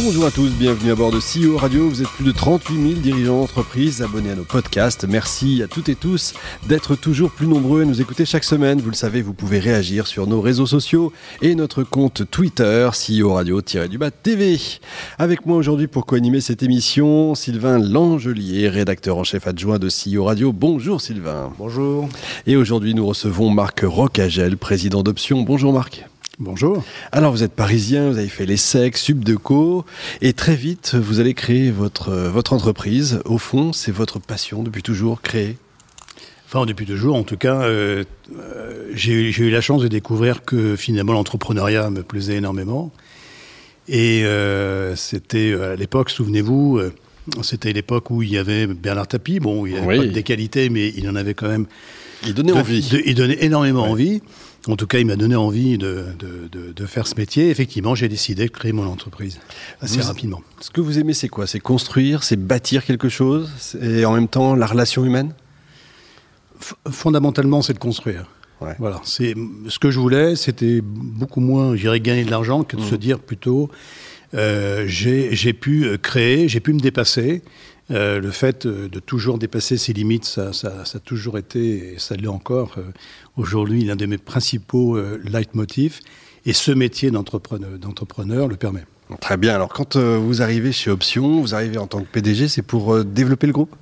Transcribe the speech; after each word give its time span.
Bonjour 0.00 0.26
à 0.26 0.30
tous, 0.30 0.50
bienvenue 0.52 0.92
à 0.92 0.94
bord 0.94 1.10
de 1.10 1.18
CEO 1.18 1.56
Radio. 1.56 1.88
Vous 1.88 2.02
êtes 2.02 2.08
plus 2.08 2.24
de 2.24 2.30
38 2.30 2.74
000 2.74 3.00
dirigeants 3.00 3.40
d'entreprise 3.40 4.00
abonnés 4.00 4.30
à 4.30 4.36
nos 4.36 4.44
podcasts. 4.44 5.04
Merci 5.08 5.60
à 5.60 5.66
toutes 5.66 5.88
et 5.88 5.96
tous 5.96 6.34
d'être 6.68 6.94
toujours 6.94 7.32
plus 7.32 7.48
nombreux 7.48 7.82
à 7.82 7.84
nous 7.84 8.00
écouter 8.00 8.24
chaque 8.24 8.44
semaine. 8.44 8.80
Vous 8.80 8.90
le 8.90 8.94
savez, 8.94 9.22
vous 9.22 9.32
pouvez 9.32 9.58
réagir 9.58 10.06
sur 10.06 10.28
nos 10.28 10.40
réseaux 10.40 10.66
sociaux 10.66 11.12
et 11.42 11.56
notre 11.56 11.82
compte 11.82 12.30
Twitter, 12.30 12.88
CEO 12.92 13.32
Radio-du-Bas 13.32 14.12
TV. 14.12 14.60
Avec 15.18 15.46
moi 15.46 15.56
aujourd'hui 15.56 15.88
pour 15.88 16.06
co-animer 16.06 16.40
cette 16.40 16.62
émission, 16.62 17.34
Sylvain 17.34 17.78
Langelier, 17.78 18.68
rédacteur 18.68 19.18
en 19.18 19.24
chef 19.24 19.48
adjoint 19.48 19.80
de 19.80 19.88
CEO 19.88 20.22
Radio. 20.22 20.52
Bonjour 20.52 21.00
Sylvain. 21.00 21.52
Bonjour. 21.58 22.08
Et 22.46 22.54
aujourd'hui, 22.54 22.94
nous 22.94 23.04
recevons 23.04 23.50
Marc 23.50 23.80
Rocagel, 23.82 24.58
président 24.58 25.02
d'Option. 25.02 25.42
Bonjour 25.42 25.72
Marc. 25.72 26.04
Bonjour. 26.40 26.84
Alors 27.10 27.32
vous 27.32 27.42
êtes 27.42 27.52
parisien, 27.52 28.10
vous 28.10 28.18
avez 28.18 28.28
fait 28.28 28.46
l'ESSEC, 28.46 28.96
Subdeco, 28.96 29.84
et 30.20 30.32
très 30.32 30.54
vite 30.54 30.94
vous 30.94 31.18
allez 31.18 31.34
créer 31.34 31.72
votre, 31.72 32.12
votre 32.12 32.52
entreprise. 32.52 33.20
Au 33.24 33.38
fond, 33.38 33.72
c'est 33.72 33.90
votre 33.90 34.20
passion 34.20 34.62
depuis 34.62 34.84
toujours, 34.84 35.20
créer 35.20 35.56
Enfin, 36.46 36.64
depuis 36.64 36.86
toujours, 36.86 37.16
en 37.16 37.24
tout 37.24 37.36
cas, 37.36 37.62
euh, 37.62 38.04
euh, 38.38 38.88
j'ai 38.94 39.12
eu 39.12 39.50
la 39.50 39.60
chance 39.60 39.82
de 39.82 39.88
découvrir 39.88 40.44
que 40.44 40.76
finalement 40.76 41.12
l'entrepreneuriat 41.12 41.90
me 41.90 42.04
plaisait 42.04 42.36
énormément. 42.36 42.92
Et 43.88 44.24
euh, 44.24 44.94
c'était 44.94 45.54
à 45.54 45.74
l'époque, 45.74 46.08
souvenez-vous, 46.08 46.80
c'était 47.42 47.72
l'époque 47.72 48.12
où 48.12 48.22
il 48.22 48.30
y 48.30 48.38
avait 48.38 48.68
Bernard 48.68 49.08
Tapie. 49.08 49.40
Bon, 49.40 49.66
il 49.66 49.76
avait 49.76 49.96
pas 49.98 50.06
des 50.06 50.22
qualités, 50.22 50.70
mais 50.70 50.92
il 50.96 51.08
en 51.10 51.16
avait 51.16 51.34
quand 51.34 51.48
même. 51.48 51.66
Il 52.24 52.32
donnait 52.32 52.52
envie. 52.52 52.88
il 53.04 53.14
donnait 53.16 53.44
énormément 53.44 53.90
envie. 53.90 54.22
En 54.66 54.76
tout 54.76 54.86
cas, 54.86 54.98
il 54.98 55.06
m'a 55.06 55.16
donné 55.16 55.36
envie 55.36 55.78
de, 55.78 56.06
de, 56.18 56.86
faire 56.86 57.06
ce 57.06 57.14
métier. 57.14 57.48
Effectivement, 57.48 57.94
j'ai 57.94 58.08
décidé 58.08 58.46
de 58.46 58.50
créer 58.50 58.72
mon 58.72 58.86
entreprise 58.86 59.38
assez 59.80 60.00
rapidement. 60.00 60.42
Ce 60.60 60.70
que 60.70 60.80
vous 60.80 60.98
aimez, 60.98 61.14
c'est 61.14 61.28
quoi? 61.28 61.46
C'est 61.46 61.60
construire, 61.60 62.22
c'est 62.22 62.36
bâtir 62.36 62.84
quelque 62.84 63.08
chose, 63.08 63.76
et 63.80 64.04
en 64.04 64.12
même 64.14 64.28
temps 64.28 64.54
la 64.54 64.66
relation 64.66 65.04
humaine? 65.04 65.32
Fondamentalement, 66.90 67.62
c'est 67.62 67.72
de 67.72 67.78
construire. 67.78 68.26
Voilà, 68.78 69.00
c'est 69.04 69.34
ce 69.68 69.78
que 69.78 69.90
je 69.90 70.00
voulais. 70.00 70.34
C'était 70.34 70.80
beaucoup 70.82 71.40
moins, 71.40 71.76
j'irais 71.76 72.00
gagner 72.00 72.24
de 72.24 72.30
l'argent 72.30 72.64
que 72.64 72.76
de 72.76 72.82
se 72.82 72.96
mmh. 72.96 72.98
dire 72.98 73.18
plutôt, 73.20 73.70
euh, 74.34 74.84
j'ai 74.86 75.52
pu 75.52 75.96
créer, 75.98 76.48
j'ai 76.48 76.60
pu 76.60 76.72
me 76.72 76.80
dépasser. 76.80 77.42
Euh, 77.90 78.20
le 78.20 78.30
fait 78.30 78.66
euh, 78.66 78.88
de 78.88 79.00
toujours 79.00 79.38
dépasser 79.38 79.78
ses 79.78 79.94
limites, 79.94 80.26
ça, 80.26 80.52
ça, 80.52 80.84
ça 80.84 80.98
a 80.98 81.00
toujours 81.00 81.38
été, 81.38 81.94
et 81.94 81.98
ça 81.98 82.16
l'est 82.16 82.28
encore 82.28 82.74
euh, 82.76 82.82
aujourd'hui, 83.36 83.82
l'un 83.84 83.96
de 83.96 84.04
mes 84.04 84.18
principaux 84.18 84.98
leitmotifs. 85.24 86.00
Et 86.46 86.52
ce 86.52 86.70
métier 86.70 87.10
d'entrepreneur 87.10 88.48
le 88.48 88.56
permet. 88.56 88.84
Très 89.20 89.36
bien. 89.36 89.54
Alors, 89.54 89.68
quand 89.68 89.96
vous 89.96 90.40
arrivez 90.40 90.72
chez 90.72 90.90
Option, 90.90 91.40
vous 91.40 91.54
arrivez 91.54 91.78
en 91.78 91.86
tant 91.86 92.00
que 92.00 92.06
PDG, 92.06 92.48
c'est 92.48 92.62
pour 92.62 93.04
développer 93.04 93.46
le 93.46 93.52
groupe? 93.52 93.74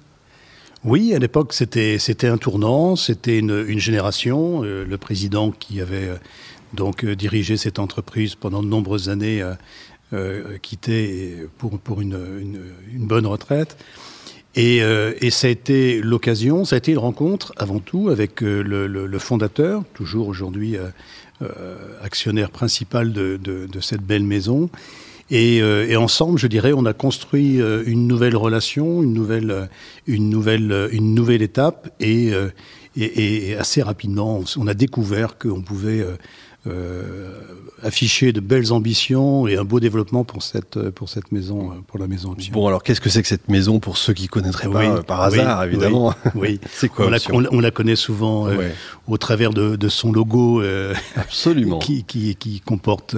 Oui, 0.82 1.14
à 1.14 1.18
l'époque, 1.18 1.52
c'était 1.52 1.98
c'était 1.98 2.26
un 2.26 2.38
tournant, 2.38 2.96
c'était 2.96 3.38
une, 3.38 3.64
une, 3.68 3.78
génération. 3.78 4.62
le 4.62 4.96
président 4.96 5.52
qui 5.52 5.80
avait 5.80 6.08
donc 6.74 7.04
dirigé 7.04 7.56
cette 7.56 7.78
entreprise 7.78 8.34
pendant 8.34 8.62
de 8.62 8.68
nombreuses 8.68 9.10
années 9.10 9.44
euh, 10.12 10.56
quitté 10.58 11.34
pour, 11.58 11.80
pour 11.80 12.00
une, 12.00 12.16
une, 12.94 13.06
bonne 13.08 13.26
retraite. 13.26 13.76
Et, 14.54 14.80
euh, 14.80 15.14
et, 15.20 15.30
ça 15.30 15.48
a 15.48 15.50
été 15.50 16.00
l'occasion, 16.00 16.64
ça 16.64 16.76
a 16.76 16.78
été 16.78 16.92
une 16.92 16.98
rencontre 16.98 17.52
avant 17.56 17.80
tout 17.80 18.08
avec 18.08 18.40
euh, 18.44 18.62
le, 18.62 18.86
le, 18.86 19.18
fondateur, 19.18 19.82
toujours 19.94 20.28
aujourd'hui 20.28 20.76
actionnaire 22.02 22.50
principal 22.50 23.12
de, 23.12 23.36
de, 23.36 23.80
cette 23.80 24.02
belle 24.02 24.22
maison. 24.22 24.70
Et, 25.32 25.56
et, 25.56 25.96
ensemble, 25.96 26.38
je 26.38 26.46
dirais, 26.46 26.72
on 26.72 26.86
a 26.86 26.92
construit 26.92 27.56
une 27.56 28.06
nouvelle 28.06 28.36
relation, 28.36 29.02
une 29.02 29.12
nouvelle, 29.12 29.68
une 30.06 30.30
nouvelle, 30.30 30.88
une 30.92 31.16
nouvelle 31.16 31.42
étape. 31.42 31.90
Et, 31.98 32.30
et 32.96 33.56
assez 33.56 33.82
rapidement, 33.82 34.44
on 34.56 34.66
a 34.68 34.74
découvert 34.74 35.36
qu'on 35.36 35.62
pouvait 35.62 36.06
euh, 36.66 37.32
afficher 37.82 38.32
de 38.32 38.40
belles 38.40 38.72
ambitions 38.72 39.46
et 39.46 39.56
un 39.56 39.64
beau 39.64 39.80
développement 39.80 40.24
pour 40.24 40.42
cette, 40.42 40.90
pour 40.90 41.08
cette 41.10 41.30
maison, 41.30 41.72
pour 41.86 41.98
la 41.98 42.06
maison 42.06 42.32
Option. 42.32 42.52
Bon, 42.54 42.66
alors 42.66 42.82
qu'est-ce 42.82 43.02
que 43.02 43.10
c'est 43.10 43.20
que 43.20 43.28
cette 43.28 43.48
maison 43.48 43.80
pour 43.80 43.98
ceux 43.98 44.14
qui 44.14 44.28
connaîtraient 44.28 44.68
pas 44.68 44.84
euh, 44.84 45.02
par 45.02 45.20
hasard, 45.20 45.64
évidemment? 45.64 46.14
Oui, 46.34 46.58
c'est 46.72 46.88
quoi 46.88 47.06
on 47.06 47.10
la, 47.10 47.18
on, 47.52 47.60
la, 47.60 47.70
connaît 47.70 47.94
souvent 47.94 48.48
euh, 48.48 48.70
au 49.06 49.18
travers 49.18 49.52
de, 49.52 49.76
de 49.76 49.88
son 49.88 50.10
logo 50.10 50.62
Absolument. 51.16 51.78
qui, 51.80 52.02
qui, 52.04 52.34
qui, 52.34 52.60
comporte 52.60 53.14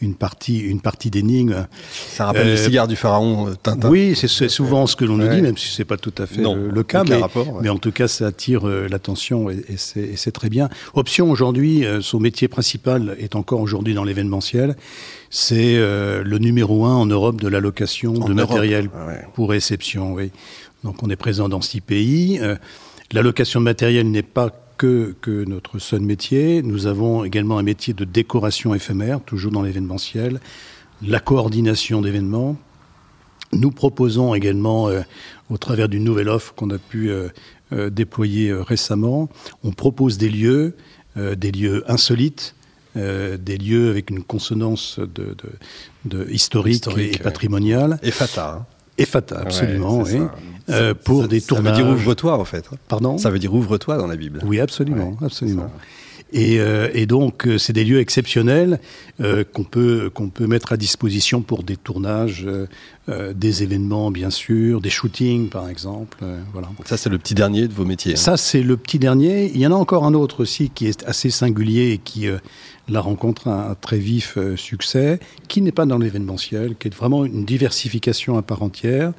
une 0.00 0.14
partie, 0.14 0.58
une 0.58 0.80
partie 0.80 1.10
d'énigmes. 1.10 1.66
Ça 1.92 2.26
rappelle 2.26 2.48
le 2.48 2.56
cigare 2.56 2.88
du 2.88 2.96
pharaon 2.96 3.54
Tintin. 3.62 3.88
Oui, 3.88 4.16
c'est 4.16 4.48
souvent 4.48 4.86
ce 4.86 4.96
que 4.96 5.04
l'on 5.04 5.18
nous 5.18 5.28
dit, 5.28 5.42
même 5.42 5.58
si 5.58 5.68
c'est 5.68 5.84
pas 5.84 5.98
tout 5.98 6.14
à 6.18 6.26
fait 6.26 6.42
le, 6.42 6.82
cas, 6.82 7.04
mais, 7.04 7.20
mais, 7.60 7.68
en 7.68 7.78
tout 7.78 7.92
cas, 7.92 8.08
ça 8.08 8.26
attire 8.26 8.66
l'attention 8.66 9.50
et, 9.50 9.62
et 9.68 10.16
c'est 10.16 10.32
très 10.32 10.48
bien. 10.48 10.68
Option 10.94 11.30
aujourd'hui, 11.30 11.84
son 12.00 12.18
métier 12.18 12.48
principal 12.48 12.79
est 13.18 13.36
encore 13.36 13.60
aujourd'hui 13.60 13.94
dans 13.94 14.04
l'événementiel. 14.04 14.76
C'est 15.30 15.76
euh, 15.76 16.22
le 16.24 16.38
numéro 16.38 16.84
un 16.84 16.94
en 16.94 17.06
Europe 17.06 17.40
de 17.40 17.48
l'allocation 17.48 18.12
de 18.12 18.32
matériel 18.32 18.90
pour 19.34 19.50
réception. 19.50 20.14
Oui. 20.14 20.30
Donc 20.84 21.02
on 21.02 21.10
est 21.10 21.16
présent 21.16 21.48
dans 21.48 21.60
six 21.60 21.80
pays. 21.80 22.38
Euh, 22.40 22.56
l'allocation 23.12 23.60
de 23.60 23.64
matériel 23.64 24.10
n'est 24.10 24.22
pas 24.22 24.50
que, 24.76 25.14
que 25.20 25.44
notre 25.44 25.78
seul 25.78 26.00
métier. 26.00 26.62
Nous 26.62 26.86
avons 26.86 27.24
également 27.24 27.58
un 27.58 27.62
métier 27.62 27.94
de 27.94 28.04
décoration 28.04 28.74
éphémère, 28.74 29.20
toujours 29.20 29.52
dans 29.52 29.62
l'événementiel, 29.62 30.40
la 31.02 31.20
coordination 31.20 32.00
d'événements. 32.00 32.56
Nous 33.52 33.70
proposons 33.70 34.34
également, 34.34 34.88
euh, 34.88 35.02
au 35.50 35.58
travers 35.58 35.88
d'une 35.88 36.04
nouvelle 36.04 36.28
offre 36.28 36.54
qu'on 36.54 36.70
a 36.70 36.78
pu 36.78 37.10
déployer 37.72 38.52
récemment, 38.52 39.28
on 39.62 39.70
propose 39.70 40.18
des 40.18 40.28
lieux, 40.28 40.74
des 41.16 41.52
lieux 41.52 41.84
insolites, 41.88 42.56
euh, 42.96 43.36
des 43.36 43.56
lieux 43.56 43.90
avec 43.90 44.10
une 44.10 44.22
consonance 44.22 44.98
de, 44.98 45.36
de, 46.04 46.30
historique, 46.30 46.86
et, 46.96 47.18
patrimoniale. 47.18 47.98
Et 48.02 48.10
fata. 48.10 48.58
Hein. 48.60 48.66
Et 48.98 49.06
fata, 49.06 49.38
absolument, 49.40 50.02
oui. 50.02 50.20
Euh, 50.68 50.94
pour 50.94 51.26
des 51.26 51.40
tournages. 51.40 51.76
Ça 51.76 51.82
veut 51.82 51.84
dire 51.84 51.92
ouvre-toi, 51.92 52.38
en 52.38 52.44
fait. 52.44 52.68
Pardon? 52.88 53.16
Ça 53.18 53.30
veut 53.30 53.38
dire 53.38 53.54
ouvre-toi 53.54 53.96
dans 53.96 54.06
la 54.06 54.16
Bible. 54.16 54.40
Oui, 54.44 54.60
absolument, 54.60 55.16
absolument. 55.22 55.70
Et, 56.32 56.60
euh, 56.60 56.88
et, 56.94 57.06
donc, 57.06 57.48
c'est 57.58 57.72
des 57.72 57.84
lieux 57.84 57.98
exceptionnels 57.98 58.78
euh, 59.20 59.44
qu'on 59.44 59.64
peut 59.64 60.10
qu'on 60.12 60.28
peut 60.28 60.46
mettre 60.46 60.72
à 60.72 60.76
disposition 60.76 61.42
pour 61.42 61.62
des 61.64 61.76
tournages, 61.76 62.46
euh, 63.08 63.32
des 63.34 63.62
événements, 63.62 64.10
bien 64.10 64.30
sûr, 64.30 64.80
des 64.80 64.90
shootings, 64.90 65.48
par 65.48 65.68
exemple. 65.68 66.18
voilà. 66.52 66.68
Ça, 66.84 66.96
c'est 66.96 67.10
le 67.10 67.18
petit 67.18 67.34
dernier 67.34 67.66
de 67.66 67.72
vos 67.72 67.84
métiers. 67.84 68.12
Hein. 68.12 68.16
Ça, 68.16 68.36
c'est 68.36 68.62
le 68.62 68.76
petit 68.76 68.98
dernier. 68.98 69.50
Il 69.52 69.60
y 69.60 69.66
en 69.66 69.72
a 69.72 69.76
encore 69.76 70.04
un 70.04 70.14
autre 70.14 70.42
aussi 70.42 70.70
qui 70.70 70.86
est 70.86 71.04
assez 71.04 71.30
singulier 71.30 71.90
et 71.90 71.98
qui 71.98 72.28
la 72.90 73.00
rencontre 73.00 73.48
un, 73.48 73.70
un 73.70 73.74
très 73.74 73.98
vif 73.98 74.38
succès, 74.56 75.20
qui 75.48 75.62
n'est 75.62 75.72
pas 75.72 75.86
dans 75.86 75.98
l'événementiel, 75.98 76.76
qui 76.76 76.88
est 76.88 76.94
vraiment 76.94 77.24
une 77.24 77.44
diversification 77.44 78.36
à 78.36 78.42
part 78.42 78.62
entière 78.62 79.12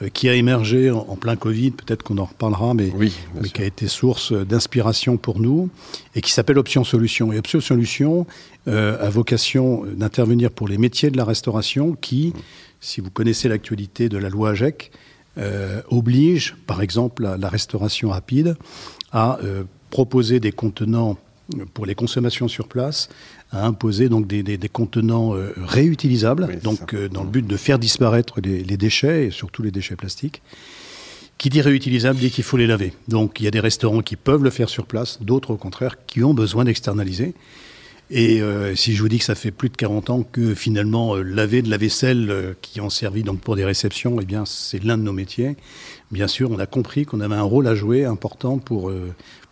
euh, 0.00 0.08
qui 0.10 0.28
a 0.28 0.34
émergé 0.34 0.92
en, 0.92 1.16
plein 1.16 1.34
Covid, 1.34 1.72
peut-être 1.72 2.04
qu'on 2.04 2.18
en 2.18 2.24
reparlera, 2.24 2.72
mais, 2.72 2.92
mais 3.40 3.48
qui 3.48 3.62
a 3.62 3.64
été 3.64 3.88
source 3.88 4.32
d'inspiration 4.32 5.16
pour 5.16 5.40
nous, 5.40 5.70
et 6.14 6.20
qui 6.20 6.30
s'appelle 6.30 6.58
Option 6.58 6.84
Solution. 6.84 7.32
Et 7.32 7.38
Option 7.38 7.60
Solution 7.60 8.24
euh, 8.68 9.04
a 9.04 9.10
vocation 9.10 9.84
d'intervenir 9.96 10.52
pour 10.52 10.68
les 10.68 10.78
métiers 10.78 11.10
de 11.10 11.16
la 11.16 11.24
restauration 11.24 11.96
qui, 12.00 12.32
si 12.80 13.00
vous 13.00 13.10
connaissez 13.10 13.48
l'actualité 13.48 14.08
de 14.08 14.18
la 14.18 14.28
loi 14.28 14.50
AGEC, 14.50 14.92
euh, 15.36 15.82
oblige, 15.90 16.54
par 16.68 16.80
exemple, 16.80 17.24
la, 17.24 17.36
la 17.36 17.48
restauration 17.48 18.10
rapide 18.10 18.56
à 19.10 19.40
euh, 19.42 19.64
proposer 19.90 20.38
des 20.38 20.52
contenants 20.52 21.18
pour 21.74 21.86
les 21.86 21.94
consommations 21.94 22.48
sur 22.48 22.68
place 22.68 23.08
à 23.50 23.66
imposer 23.66 24.08
donc 24.08 24.26
des, 24.26 24.42
des, 24.42 24.58
des 24.58 24.68
contenants 24.68 25.34
euh, 25.34 25.52
réutilisables, 25.56 26.58
donc 26.62 26.94
euh, 26.94 27.08
dans 27.08 27.22
le 27.22 27.30
but 27.30 27.46
de 27.46 27.56
faire 27.56 27.78
disparaître 27.78 28.40
les, 28.42 28.62
les, 28.62 28.76
déchets 28.76 29.26
et 29.26 29.30
surtout 29.30 29.62
les 29.62 29.70
déchets 29.70 29.96
plastiques. 29.96 30.42
Qui 31.38 31.50
dit 31.50 31.60
réutilisable 31.60 32.18
dit 32.18 32.30
qu'il 32.30 32.42
faut 32.42 32.56
les 32.56 32.66
laver. 32.66 32.92
Donc 33.06 33.38
il 33.38 33.44
y 33.44 33.46
a 33.46 33.52
des 33.52 33.60
restaurants 33.60 34.02
qui 34.02 34.16
peuvent 34.16 34.42
le 34.42 34.50
faire 34.50 34.68
sur 34.68 34.86
place, 34.86 35.18
d'autres 35.22 35.52
au 35.52 35.56
contraire 35.56 35.94
qui 36.06 36.24
ont 36.24 36.34
besoin 36.34 36.64
d'externaliser. 36.64 37.32
Et 38.10 38.40
euh, 38.40 38.74
si 38.74 38.94
je 38.94 39.02
vous 39.02 39.08
dis 39.08 39.18
que 39.18 39.24
ça 39.24 39.34
fait 39.34 39.50
plus 39.50 39.68
de 39.68 39.76
40 39.76 40.10
ans 40.10 40.22
que 40.24 40.54
finalement 40.54 41.14
laver 41.14 41.62
de 41.62 41.70
la 41.70 41.76
vaisselle 41.76 42.56
qui 42.60 42.80
ont 42.80 42.90
servi 42.90 43.22
donc 43.22 43.40
pour 43.40 43.54
des 43.54 43.64
réceptions, 43.64 44.18
eh 44.20 44.24
bien 44.24 44.44
c'est 44.46 44.82
l'un 44.82 44.98
de 44.98 45.02
nos 45.02 45.12
métiers. 45.12 45.56
Bien 46.10 46.26
sûr, 46.26 46.50
on 46.50 46.58
a 46.58 46.66
compris 46.66 47.04
qu'on 47.04 47.20
avait 47.20 47.36
un 47.36 47.42
rôle 47.42 47.68
à 47.68 47.74
jouer 47.74 48.04
important 48.04 48.58
pour 48.58 48.90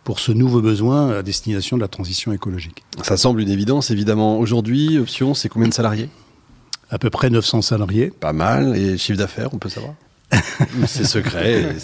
pour 0.07 0.21
ce 0.21 0.31
nouveau 0.31 0.61
besoin 0.61 1.17
à 1.17 1.21
destination 1.21 1.75
de 1.75 1.81
la 1.81 1.89
transition 1.89 2.31
écologique. 2.31 2.85
Ça 3.03 3.17
semble 3.17 3.41
une 3.41 3.49
évidence, 3.49 3.91
évidemment. 3.91 4.39
Aujourd'hui, 4.39 4.97
Option, 4.99 5.33
c'est 5.33 5.49
combien 5.49 5.67
de 5.67 5.73
salariés? 5.73 6.07
À 6.89 6.97
peu 6.97 7.09
près 7.09 7.29
900 7.29 7.61
salariés. 7.61 8.13
Pas 8.17 8.31
mal. 8.31 8.77
Et 8.77 8.97
chiffre 8.97 9.17
d'affaires, 9.17 9.49
on 9.51 9.57
peut 9.57 9.67
savoir? 9.67 9.95
C'est 10.87 11.03
secret. 11.03 11.75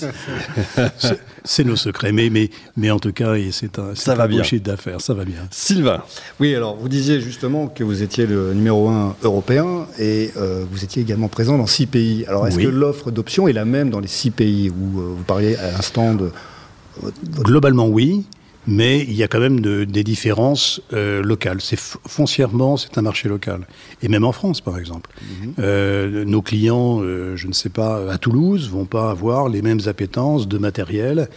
c'est 1.43 1.63
nos 1.65 1.75
secrets, 1.75 2.13
mais, 2.13 2.29
mais, 2.29 2.49
mais 2.77 2.91
en 2.91 2.99
tout 2.99 3.11
cas, 3.11 3.35
c'est 3.51 3.79
un, 3.79 3.95
ça 3.95 4.15
va 4.15 4.27
bien. 4.27 4.43
chiffre 4.43 4.63
d'affaires, 4.63 4.99
ça 4.99 5.13
va 5.13 5.23
bien. 5.23 5.47
Sylvain. 5.51 6.03
Oui, 6.41 6.53
alors 6.53 6.75
vous 6.75 6.89
disiez 6.89 7.21
justement 7.21 7.67
que 7.67 7.83
vous 7.85 8.03
étiez 8.03 8.25
le 8.25 8.53
numéro 8.53 8.89
un 8.89 9.15
européen 9.23 9.87
et 9.99 10.31
euh, 10.35 10.65
vous 10.69 10.83
étiez 10.83 11.01
également 11.01 11.29
présent 11.29 11.57
dans 11.57 11.67
six 11.67 11.87
pays. 11.87 12.25
Alors 12.27 12.47
est-ce 12.47 12.57
que 12.57 12.67
l'offre 12.67 13.11
d'options 13.11 13.47
est 13.47 13.53
la 13.53 13.65
même 13.65 13.89
dans 13.89 14.01
les 14.01 14.07
six 14.09 14.31
pays 14.31 14.69
où 14.69 14.99
euh, 14.99 15.13
vous 15.17 15.23
parliez 15.23 15.55
à 15.57 15.71
l'instant 15.71 16.13
de... 16.13 16.31
Globalement, 17.43 17.87
oui 17.87 18.25
mais 18.67 19.01
il 19.01 19.13
y 19.13 19.23
a 19.23 19.27
quand 19.27 19.39
même 19.39 19.59
des 19.59 20.03
différences 20.03 20.81
euh, 20.93 21.21
locales. 21.21 21.59
C'est 21.59 21.79
foncièrement, 21.79 22.77
c'est 22.77 22.97
un 22.97 23.01
marché 23.01 23.27
local. 23.27 23.67
Et 24.01 24.07
même 24.07 24.23
en 24.23 24.31
France, 24.31 24.61
par 24.61 24.77
exemple. 24.77 25.09
Mhm. 25.21 25.53
Euh, 25.59 26.25
nos 26.25 26.41
clients, 26.41 26.99
euh, 27.01 27.35
je 27.35 27.47
ne 27.47 27.53
sais 27.53 27.69
pas, 27.69 28.11
à 28.11 28.17
Toulouse, 28.17 28.69
vont 28.69 28.85
pas 28.85 29.11
avoir 29.11 29.49
les 29.49 29.61
mêmes 29.61 29.81
appétences 29.87 30.47
de 30.47 30.57
matériel 30.57 31.29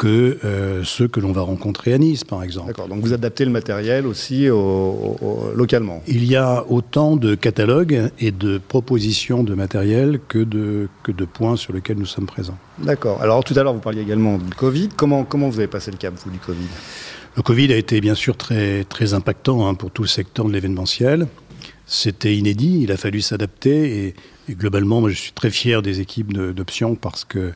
que 0.00 0.38
euh, 0.46 0.82
ceux 0.82 1.08
que 1.08 1.20
l'on 1.20 1.32
va 1.32 1.42
rencontrer 1.42 1.92
à 1.92 1.98
Nice, 1.98 2.24
par 2.24 2.42
exemple. 2.42 2.68
D'accord, 2.68 2.88
donc 2.88 3.02
vous 3.02 3.12
adaptez 3.12 3.44
le 3.44 3.50
matériel 3.50 4.06
aussi 4.06 4.46
localement 4.46 6.02
Il 6.06 6.24
y 6.24 6.36
a 6.36 6.64
autant 6.70 7.16
de 7.16 7.34
catalogues 7.34 8.10
et 8.18 8.30
de 8.30 8.56
propositions 8.56 9.44
de 9.44 9.54
matériel 9.54 10.18
que 10.26 10.38
de, 10.38 10.88
que 11.02 11.12
de 11.12 11.26
points 11.26 11.56
sur 11.56 11.74
lesquels 11.74 11.98
nous 11.98 12.06
sommes 12.06 12.24
présents. 12.24 12.56
D'accord. 12.78 13.20
Alors 13.20 13.44
tout 13.44 13.52
à 13.58 13.62
l'heure, 13.62 13.74
vous 13.74 13.80
parliez 13.80 14.00
également 14.00 14.38
du 14.38 14.54
Covid. 14.54 14.88
Comment, 14.96 15.24
comment 15.24 15.50
vous 15.50 15.58
avez 15.58 15.68
passé 15.68 15.90
le 15.90 15.98
cap, 15.98 16.14
vous, 16.16 16.30
du 16.30 16.38
Covid? 16.38 16.68
Le 17.36 17.42
Covid 17.42 17.70
a 17.70 17.76
été 17.76 18.00
bien 18.00 18.14
sûr 18.14 18.38
très, 18.38 18.84
très 18.84 19.12
impactant 19.12 19.68
hein, 19.68 19.74
pour 19.74 19.90
tout 19.90 20.02
le 20.02 20.08
secteur 20.08 20.46
de 20.46 20.52
l'événementiel. 20.52 21.28
C'était 21.86 22.34
inédit, 22.34 22.80
il 22.84 22.90
a 22.90 22.96
fallu 22.96 23.20
s'adapter 23.20 24.06
et, 24.06 24.14
et, 24.48 24.54
globalement, 24.54 25.02
moi, 25.02 25.10
je 25.10 25.16
suis 25.16 25.32
très 25.32 25.50
fier 25.50 25.82
des 25.82 26.00
équipes 26.00 26.32
d'options 26.32 26.94
parce 26.94 27.26
que 27.26 27.52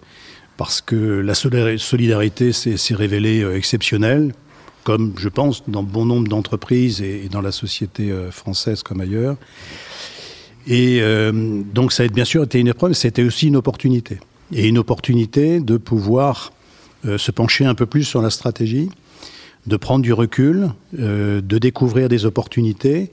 parce 0.56 0.80
que 0.80 0.96
la 0.96 1.34
solidarité 1.34 2.52
s'est 2.52 2.94
révélée 2.94 3.42
euh, 3.42 3.56
exceptionnelle, 3.56 4.32
comme 4.84 5.14
je 5.18 5.28
pense 5.28 5.68
dans 5.68 5.82
bon 5.82 6.04
nombre 6.04 6.28
d'entreprises 6.28 7.00
et, 7.02 7.28
dans 7.30 7.40
la 7.40 7.52
société 7.52 8.10
euh, 8.10 8.30
française 8.30 8.82
comme 8.82 9.00
ailleurs. 9.00 9.36
Et 10.66 11.00
euh, 11.00 11.62
donc 11.74 11.92
ça 11.92 12.04
a 12.04 12.08
bien 12.08 12.24
sûr 12.24 12.44
été 12.44 12.60
une 12.60 12.68
épreuve, 12.68 12.92
c'était 12.92 13.22
aussi 13.22 13.48
une 13.48 13.56
opportunité. 13.56 14.18
Et 14.52 14.68
une 14.68 14.78
opportunité 14.78 15.60
de 15.60 15.76
pouvoir 15.78 16.52
se 17.18 17.30
pencher 17.30 17.66
un 17.66 17.74
peu 17.74 17.84
plus 17.84 18.04
sur 18.04 18.22
la 18.22 18.30
stratégie, 18.30 18.88
de 19.66 19.76
prendre 19.76 20.02
du 20.02 20.12
recul, 20.12 20.70
de 20.92 21.58
découvrir 21.58 22.08
des 22.08 22.24
opportunités. 22.24 23.10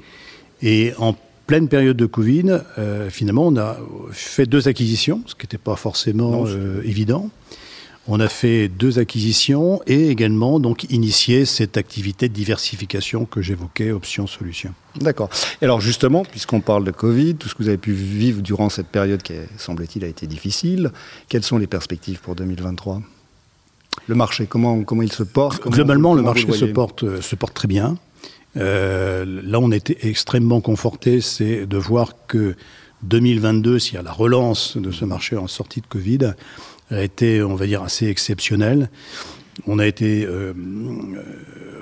Et 0.62 0.94
en 0.98 1.16
pleine 1.52 1.68
période 1.68 1.98
de 1.98 2.06
Covid, 2.06 2.62
euh, 2.78 3.10
finalement, 3.10 3.46
on 3.46 3.58
a 3.58 3.76
fait 4.14 4.46
deux 4.46 4.70
acquisitions, 4.70 5.22
ce 5.26 5.36
qui 5.36 5.44
n'était 5.44 5.58
pas 5.58 5.76
forcément 5.76 6.46
euh, 6.48 6.82
évident. 6.86 7.30
On 8.08 8.22
a 8.22 8.30
fait 8.30 8.70
deux 8.70 9.00
acquisitions 9.00 9.82
et 9.86 10.08
également 10.08 10.62
donc 10.62 10.86
initié 10.86 11.44
cette 11.44 11.76
activité 11.76 12.30
de 12.30 12.34
diversification 12.34 13.26
que 13.26 13.42
j'évoquais, 13.42 13.92
option 13.92 14.28
solution. 14.28 14.74
D'accord. 14.96 15.30
Et 15.62 15.66
alors 15.66 15.82
justement, 15.82 16.24
puisqu'on 16.24 16.62
parle 16.62 16.86
de 16.86 16.92
Covid, 16.92 17.36
tout 17.36 17.50
ce 17.50 17.56
que 17.56 17.64
vous 17.64 17.68
avez 17.68 17.78
pu 17.78 17.92
vivre 17.92 18.42
durant 18.42 18.70
cette 18.70 18.88
période 18.88 19.22
qui, 19.22 19.34
semble-t-il, 19.58 20.06
a 20.06 20.08
été 20.08 20.28
difficile, 20.28 20.92
quelles 21.28 21.44
sont 21.44 21.58
les 21.58 21.68
perspectives 21.68 22.22
pour 22.22 22.36
2023 22.36 23.02
Le 24.08 24.16
marché, 24.16 24.46
comment, 24.46 24.84
comment 24.84 25.02
il 25.02 25.12
se 25.12 25.24
porte? 25.24 25.68
Globalement, 25.68 26.14
le 26.14 26.22
marché 26.22 26.50
se 26.54 26.64
porte, 26.64 27.04
euh, 27.04 27.22
se 27.22 27.36
porte 27.36 27.54
très 27.54 27.68
bien. 27.68 27.98
Euh, 28.58 29.26
là, 29.44 29.60
on 29.60 29.72
était 29.72 29.98
extrêmement 30.02 30.62
conforté, 30.62 31.22
c'est 31.22 31.66
de 31.66 31.78
voir 31.78 32.14
que 32.28 32.56
2022, 33.04 33.80
s'il 33.80 33.96
y 33.96 33.98
a 33.98 34.02
la 34.02 34.12
relance 34.12 34.78
de 34.78 34.92
ce 34.92 35.06
marché 35.06 35.38
en 35.38 35.48
sortie 35.48 35.82
de 35.82 35.88
Covid, 35.88 36.34
a 36.92 37.02
été, 37.02 37.42
on 37.42 37.56
va 37.56 37.66
dire, 37.66 37.82
assez 37.84 38.08
exceptionnelle. 38.08 38.90
On 39.68 39.80
a 39.80 39.88
été 39.88 40.26
euh, 40.26 40.54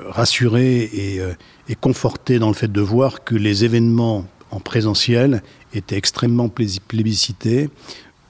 rassuré 0.08 0.90
et, 0.94 1.20
euh, 1.20 1.34
et 1.68 1.76
conforté 1.76 2.40
dans 2.40 2.48
le 2.48 2.54
fait 2.54 2.72
de 2.72 2.82
voir 2.82 3.24
que 3.24 3.36
les 3.36 3.66
événements 3.66 4.26
en 4.52 4.60
présentiel 4.60 5.44
étaient 5.74 5.98
extrêmement 5.98 6.50
plébiscités, 6.50 7.70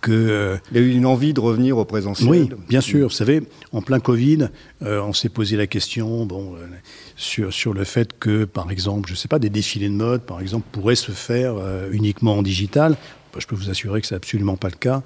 que... 0.02 0.58
Il 0.72 0.78
y 0.78 0.80
a 0.80 0.84
eu 0.84 0.92
une 0.92 1.06
envie 1.06 1.34
de 1.34 1.40
revenir 1.40 1.78
au 1.78 1.86
présentiel. 1.86 2.30
Oui, 2.30 2.50
bien 2.68 2.82
sûr. 2.82 3.08
Vous 3.08 3.14
savez, 3.14 3.44
en 3.72 3.82
plein 3.82 4.00
Covid, 4.00 4.50
euh, 4.84 5.02
on 5.02 5.14
s'est 5.14 5.30
posé 5.30 5.58
la 5.58 5.68
question 5.68 6.26
bon, 6.26 6.56
euh, 6.56 6.68
sur, 7.16 7.54
sur 7.54 7.74
le 7.74 7.84
fait 7.84 8.18
que, 8.20 8.46
par 8.46 8.72
exemple, 8.72 9.08
je 9.08 9.14
ne 9.14 9.18
sais 9.18 9.28
pas, 9.28 9.40
des 9.40 9.50
défilés 9.50 9.90
de 9.90 9.94
mode, 9.94 10.22
par 10.22 10.42
exemple, 10.42 10.68
pourraient 10.72 10.96
se 10.96 11.12
faire 11.12 11.56
euh, 11.58 11.90
uniquement 11.92 12.38
en 12.38 12.42
digital. 12.42 12.98
Je 13.38 13.46
peux 13.46 13.56
vous 13.56 13.70
assurer 13.70 14.02
que 14.02 14.08
c'est 14.08 14.16
absolument 14.16 14.58
pas 14.58 14.70
le 14.70 14.76
cas. 14.76 15.04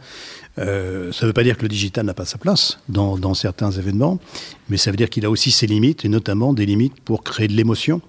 ça 0.56 0.64
ne 0.64 1.26
veut 1.26 1.34
pas 1.34 1.44
dire 1.44 1.58
que 1.58 1.64
le 1.64 1.68
digital 1.68 2.06
n'a 2.06 2.14
pas 2.14 2.26
sa 2.26 2.38
place 2.38 2.80
dans, 2.88 3.18
dans 3.18 3.34
certains 3.34 3.72
événements, 3.72 4.18
mais 4.70 4.78
ça 4.78 4.92
veut 4.92 4.98
dire 4.98 5.10
qu'il 5.10 5.26
a 5.26 5.30
aussi 5.30 5.52
ses 5.52 5.68
limites, 5.68 6.06
et 6.06 6.10
notamment 6.10 6.54
des 6.54 6.66
limites 6.66 7.00
pour 7.02 7.24
créer 7.24 7.50
de 7.50 7.54
l'émotion. 7.54 8.02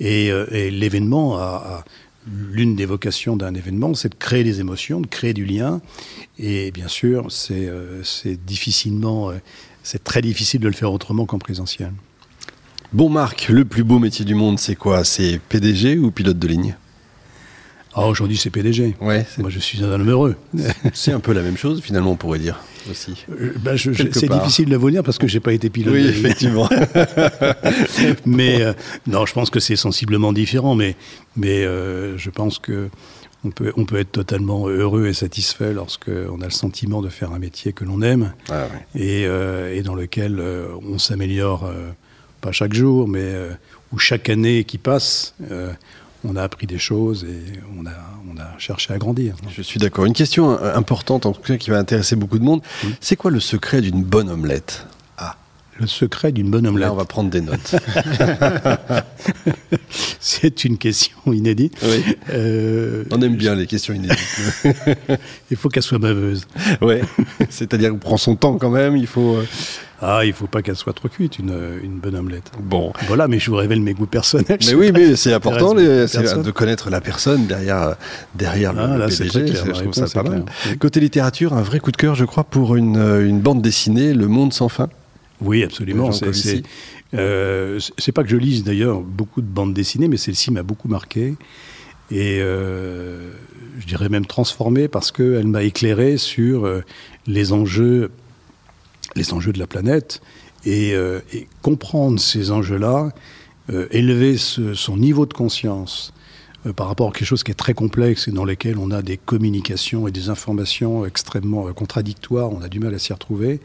Et, 0.00 0.26
et 0.26 0.70
l'événement 0.70 1.38
a, 1.38 1.42
a 1.42 1.84
l'une 2.26 2.76
des 2.76 2.86
vocations 2.86 3.36
d'un 3.36 3.54
événement, 3.54 3.94
c'est 3.94 4.08
de 4.10 4.14
créer 4.14 4.44
des 4.44 4.60
émotions, 4.60 5.00
de 5.00 5.06
créer 5.06 5.32
du 5.34 5.44
lien. 5.44 5.80
Et 6.38 6.70
bien 6.70 6.88
sûr, 6.88 7.30
c'est 7.30 7.66
euh, 7.68 8.02
difficilement, 8.46 9.30
euh, 9.30 9.34
c'est 9.82 10.04
très 10.04 10.20
difficile 10.22 10.60
de 10.60 10.68
le 10.68 10.74
faire 10.74 10.92
autrement 10.92 11.26
qu'en 11.26 11.38
présentiel. 11.38 11.92
Bon, 12.92 13.08
Marc, 13.08 13.48
le 13.48 13.64
plus 13.64 13.84
beau 13.84 13.98
métier 13.98 14.24
du 14.24 14.34
monde, 14.34 14.58
c'est 14.58 14.76
quoi? 14.76 15.04
C'est 15.04 15.40
PDG 15.48 15.98
ou 15.98 16.10
pilote 16.10 16.38
de 16.38 16.48
ligne? 16.48 16.76
Ah, 17.94 18.06
aujourd'hui, 18.06 18.36
c'est 18.36 18.50
PDG. 18.50 18.96
Ouais, 19.00 19.26
Moi, 19.38 19.50
je 19.50 19.58
suis 19.58 19.82
un 19.82 19.90
homme 19.90 20.08
heureux. 20.08 20.36
c'est 20.94 21.12
un 21.12 21.20
peu 21.20 21.32
la 21.32 21.42
même 21.42 21.56
chose, 21.56 21.80
finalement, 21.82 22.12
on 22.12 22.16
pourrait 22.16 22.38
dire 22.38 22.60
aussi. 22.90 23.24
Euh, 23.30 23.52
bah, 23.62 23.72
c'est 23.76 24.28
difficile 24.28 24.68
de 24.68 24.76
vous 24.76 24.90
dire 24.90 25.02
parce 25.02 25.18
que 25.18 25.26
j'ai 25.26 25.40
pas 25.40 25.52
été 25.52 25.70
pilote. 25.70 25.94
Oui, 25.94 26.06
effectivement. 26.06 26.68
mais 28.26 28.62
euh, 28.62 28.72
non, 29.06 29.26
je 29.26 29.32
pense 29.32 29.50
que 29.50 29.60
c'est 29.60 29.76
sensiblement 29.76 30.32
différent, 30.32 30.74
mais 30.74 30.96
mais 31.36 31.64
euh, 31.64 32.16
je 32.18 32.30
pense 32.30 32.58
que 32.58 32.88
on 33.44 33.50
peut, 33.50 33.72
on 33.76 33.84
peut 33.84 33.98
être 33.98 34.10
totalement 34.10 34.66
heureux 34.66 35.06
et 35.06 35.12
satisfait 35.12 35.72
lorsqu'on 35.72 36.40
a 36.40 36.44
le 36.44 36.50
sentiment 36.50 37.02
de 37.02 37.08
faire 37.08 37.32
un 37.32 37.38
métier 37.38 37.72
que 37.72 37.84
l'on 37.84 38.02
aime 38.02 38.32
ah, 38.50 38.66
et, 38.96 39.22
et, 39.22 39.82
dans 39.82 39.94
lequel 39.94 40.42
on 40.82 40.98
s'améliore, 40.98 41.72
pas 42.40 42.50
chaque 42.50 42.74
jour, 42.74 43.06
mais 43.06 43.32
où 43.92 43.98
chaque 43.98 44.28
année 44.28 44.64
qui 44.64 44.76
passe, 44.76 45.36
on 46.24 46.36
a 46.36 46.42
appris 46.42 46.66
des 46.66 46.78
choses 46.78 47.24
et 47.24 47.60
on 47.78 47.86
a, 47.86 47.90
on 48.32 48.38
a 48.38 48.58
cherché 48.58 48.92
à 48.92 48.98
grandir. 48.98 49.36
Je 49.50 49.62
suis 49.62 49.78
d'accord. 49.78 50.04
Une 50.04 50.12
question 50.12 50.58
importante, 50.62 51.26
en 51.26 51.32
tout 51.32 51.42
cas, 51.42 51.56
qui 51.56 51.70
va 51.70 51.78
intéresser 51.78 52.16
beaucoup 52.16 52.38
de 52.38 52.44
monde. 52.44 52.62
C'est 53.00 53.16
quoi 53.16 53.30
le 53.30 53.40
secret 53.40 53.80
d'une 53.80 54.02
bonne 54.02 54.28
omelette? 54.28 54.86
Le 55.78 55.86
secret 55.86 56.32
d'une 56.32 56.50
bonne 56.50 56.66
omelette. 56.66 56.88
Là, 56.88 56.92
on 56.92 56.96
va 56.96 57.04
prendre 57.04 57.30
des 57.30 57.40
notes. 57.40 57.76
C'est 60.20 60.64
une 60.64 60.78
question 60.78 61.16
inédite. 61.26 61.74
Oui. 61.82 62.16
Euh, 62.30 63.04
on 63.10 63.22
aime 63.22 63.36
bien 63.36 63.54
les 63.54 63.66
questions 63.66 63.94
inédites. 63.94 64.18
il 65.50 65.56
faut 65.56 65.68
qu'elle 65.68 65.82
soit 65.82 65.98
baveuse. 65.98 66.46
Oui, 66.80 66.96
c'est-à-dire 67.48 67.90
qu'on 67.90 67.98
prend 67.98 68.16
son 68.16 68.36
temps 68.36 68.58
quand 68.58 68.70
même, 68.70 68.96
il 68.96 69.06
faut... 69.06 69.36
Euh, 69.36 69.46
ah, 70.00 70.24
il 70.24 70.32
faut 70.32 70.46
pas 70.46 70.62
qu'elle 70.62 70.76
soit 70.76 70.92
trop 70.92 71.08
cuite, 71.08 71.40
une, 71.40 71.80
une, 71.82 71.98
bonne 71.98 72.14
omelette. 72.14 72.52
Bon. 72.60 72.92
Voilà, 73.08 73.26
mais 73.26 73.40
je 73.40 73.50
vous 73.50 73.56
révèle 73.56 73.80
mes 73.80 73.94
goûts 73.94 74.06
personnels. 74.06 74.60
Mais 74.64 74.74
oui, 74.74 74.92
mais 74.92 75.16
c'est 75.16 75.32
important 75.32 75.74
de 75.74 76.50
connaître 76.52 76.88
la 76.88 77.00
personne 77.00 77.46
derrière, 77.46 77.96
derrière 78.36 78.72
le, 78.74 79.02
ah, 79.02 79.08
PDG. 79.08 79.54
je 79.54 79.72
trouve 79.72 79.92
ça 79.92 80.06
pas 80.06 80.28
mal. 80.28 80.44
Côté 80.78 81.00
littérature, 81.00 81.52
un 81.52 81.62
vrai 81.62 81.80
coup 81.80 81.90
de 81.90 81.96
cœur, 81.96 82.14
je 82.14 82.24
crois, 82.24 82.44
pour 82.44 82.76
une, 82.76 82.96
une 82.96 83.40
bande 83.40 83.60
dessinée, 83.60 84.14
Le 84.14 84.28
Monde 84.28 84.52
sans 84.52 84.68
fin. 84.68 84.88
Oui, 85.40 85.62
absolument. 85.62 86.10
C'est 86.12 86.62
euh, 87.14 87.78
pas 88.14 88.22
que 88.22 88.28
je 88.28 88.36
lise 88.36 88.64
d'ailleurs 88.64 89.00
beaucoup 89.00 89.40
de 89.40 89.46
bandes 89.46 89.72
dessinées, 89.72 90.08
mais 90.08 90.16
celle-ci 90.16 90.50
m'a 90.50 90.62
beaucoup 90.62 90.88
marqué. 90.88 91.34
Et 92.10 92.38
euh, 92.40 93.32
je 93.78 93.86
dirais 93.86 94.08
même 94.08 94.26
transformé 94.26 94.88
parce 94.88 95.12
qu'elle 95.12 95.46
m'a 95.46 95.62
éclairé 95.62 96.16
sur 96.16 96.64
euh, 96.64 96.82
les 97.26 97.52
enjeux 97.52 98.10
les 99.14 99.32
enjeux 99.32 99.52
de 99.52 99.58
la 99.58 99.66
planète 99.66 100.20
et, 100.64 100.92
euh, 100.92 101.20
comprendre 101.62 102.20
ces 102.20 102.50
enjeux-là, 102.50 103.10
élever 103.90 104.36
son 104.38 104.96
niveau 104.96 105.26
de 105.26 105.32
conscience 105.32 106.12
par 106.76 106.88
rapport 106.88 107.08
à 107.08 107.12
quelque 107.12 107.26
chose 107.26 107.42
qui 107.42 107.50
est 107.50 107.54
très 107.54 107.74
complexe 107.74 108.28
et 108.28 108.32
dans 108.32 108.44
lequel 108.44 108.78
on 108.78 108.90
a 108.90 109.02
des 109.02 109.16
communications 109.16 110.08
et 110.08 110.10
des 110.10 110.28
informations 110.30 111.04
extrêmement 111.06 111.72
contradictoires, 111.72 112.50
on 112.52 112.62
a 112.62 112.68
du 112.68 112.80
mal 112.80 112.94
à 112.94 112.98
s'y 112.98 113.12
retrouver. 113.12 113.60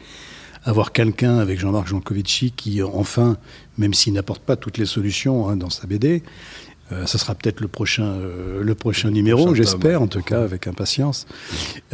Avoir 0.64 0.92
quelqu'un 0.92 1.38
avec 1.38 1.58
Jean-Marc 1.58 1.88
Jancovici 1.88 2.52
qui, 2.52 2.82
enfin, 2.82 3.36
même 3.76 3.94
s'il 3.94 4.14
n'apporte 4.14 4.42
pas 4.42 4.56
toutes 4.56 4.78
les 4.78 4.86
solutions 4.86 5.48
hein, 5.48 5.56
dans 5.56 5.70
sa 5.70 5.86
BD, 5.86 6.22
euh, 6.92 7.06
ça 7.06 7.16
sera 7.16 7.34
peut-être 7.34 7.60
le 7.60 7.68
prochain, 7.68 8.04
euh, 8.04 8.62
le 8.62 8.74
prochain 8.74 9.10
numéro, 9.10 9.54
j'espère, 9.54 10.02
en 10.02 10.06
tout 10.06 10.20
cas, 10.20 10.42
avec 10.42 10.66
impatience. 10.66 11.26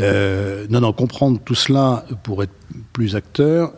Euh, 0.01 0.67
non, 0.69 0.81
non, 0.81 0.93
comprendre 0.93 1.39
tout 1.45 1.55
cela 1.55 2.05
pour 2.25 2.43
être 2.43 2.53
plus 2.93 3.15
acteur, 3.15 3.73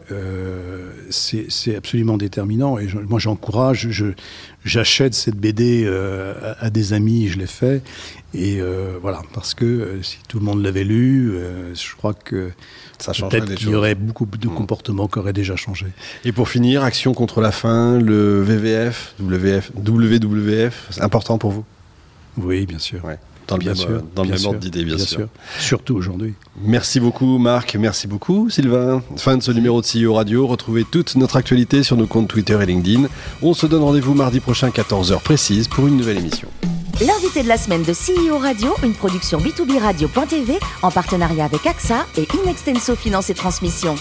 c'est 1.10 1.76
absolument 1.76 2.16
déterminant. 2.16 2.78
Et 2.78 2.88
moi, 3.08 3.18
j'encourage, 3.18 4.12
j'achète 4.64 5.14
cette 5.14 5.36
BD 5.36 5.84
euh, 5.84 6.54
à, 6.60 6.70
des 6.70 6.92
amis, 6.92 7.28
je 7.28 7.38
l'ai 7.38 7.46
fait. 7.46 7.82
Et 8.34 8.60
euh, 8.60 8.98
voilà, 9.00 9.22
parce 9.34 9.54
que 9.54 9.98
si 10.02 10.18
tout 10.28 10.38
le 10.38 10.44
monde 10.44 10.62
l'avait 10.62 10.84
lu, 10.84 11.34
je 11.74 11.96
crois 11.96 12.14
que 12.14 12.50
peut-être 12.98 13.54
qu'il 13.54 13.68
y 13.68 13.74
aurait 13.74 13.94
beaucoup 13.94 14.26
de 14.26 14.48
mm. 14.48 14.54
comportements 14.54 15.08
qui 15.08 15.18
auraient 15.18 15.32
déjà 15.32 15.56
changé. 15.56 15.86
Et 16.24 16.32
pour 16.32 16.48
finir, 16.48 16.82
Action 16.82 17.14
contre 17.14 17.40
la 17.40 17.52
faim, 17.52 17.98
le 17.98 18.42
VVF, 18.42 19.14
WWF, 19.20 19.72
WWF, 19.76 20.88
c'est 20.90 21.02
important 21.02 21.38
pour 21.38 21.50
vous? 21.50 21.64
Oui, 22.38 22.64
bien 22.66 22.78
sûr. 22.78 23.02
Dans 23.48 23.56
le 23.56 23.60
bien 23.60 23.72
même, 23.72 23.80
sûr, 23.80 24.02
dans 24.14 24.22
le 24.22 24.30
même 24.30 24.44
ordre 24.44 24.58
d'idée, 24.58 24.84
bien, 24.84 24.98
sûr. 24.98 25.28
Surtout 25.58 25.96
aujourd'hui. 25.96 26.34
Merci 26.62 27.00
beaucoup, 27.00 27.38
Marc. 27.38 27.76
Merci 27.76 28.06
beaucoup, 28.06 28.48
Sylvain. 28.50 29.02
Fin 29.16 29.36
de 29.36 29.42
ce 29.42 29.52
numéro 29.52 29.80
de 29.80 29.86
CEO 29.86 30.14
Radio. 30.14 30.46
Retrouvez 30.46 30.84
toute 30.84 31.16
notre 31.16 31.36
actualité 31.36 31.82
sur 31.82 31.96
nos 31.96 32.06
comptes 32.06 32.28
Twitter 32.28 32.58
et 32.60 32.66
LinkedIn. 32.66 33.08
On 33.42 33.54
se 33.54 33.66
donne 33.66 33.82
rendez-vous 33.82 34.14
mardi 34.14 34.40
prochain, 34.40 34.68
14h 34.68 35.20
précise, 35.20 35.68
pour 35.68 35.86
une 35.86 35.96
nouvelle 35.96 36.18
émission. 36.18 36.48
L'invité 37.00 37.42
de 37.42 37.48
la 37.48 37.56
semaine 37.56 37.82
de 37.82 37.92
CEO 37.92 38.38
Radio, 38.38 38.74
une 38.84 38.94
production 38.94 39.38
B2B 39.38 39.78
Radio.tv 39.80 40.58
en 40.82 40.90
partenariat 40.90 41.46
avec 41.46 41.66
AXA 41.66 42.06
et 42.16 42.28
Inextenso 42.44 42.94
Finance 42.94 43.28
et 43.30 43.34
Transmission. 43.34 43.96